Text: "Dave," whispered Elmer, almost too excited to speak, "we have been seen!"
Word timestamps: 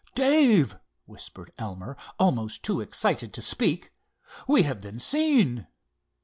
"Dave," 0.15 0.79
whispered 1.05 1.51
Elmer, 1.59 1.95
almost 2.17 2.63
too 2.63 2.81
excited 2.81 3.35
to 3.35 3.41
speak, 3.43 3.93
"we 4.47 4.63
have 4.63 4.81
been 4.81 4.99
seen!" 4.99 5.67